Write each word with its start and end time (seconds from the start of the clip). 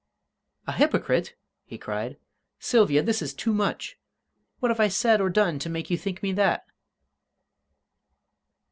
"A 0.65 0.71
hypocrite!" 0.71 1.35
he 1.63 1.77
cried. 1.77 2.17
"Sylvia, 2.57 3.03
this 3.03 3.21
is 3.21 3.35
too 3.35 3.53
much! 3.53 3.99
What 4.59 4.69
have 4.71 4.79
I 4.79 4.87
said 4.87 5.21
or 5.21 5.29
done 5.29 5.59
to 5.59 5.69
make 5.69 5.91
you 5.91 5.95
think 5.99 6.23
me 6.23 6.31
that?" 6.31 6.65